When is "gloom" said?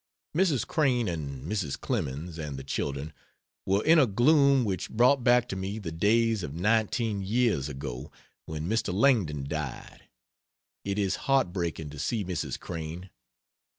4.07-4.65